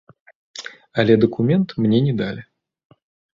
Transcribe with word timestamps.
Але 1.03 1.13
дакумент 1.25 1.75
мне 1.85 1.99
не 2.07 2.13
далі. 2.23 2.41